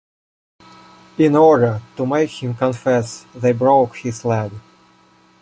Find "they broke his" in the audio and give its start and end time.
3.35-4.25